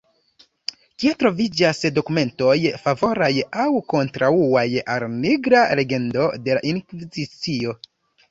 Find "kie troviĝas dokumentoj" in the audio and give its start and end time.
1.01-2.55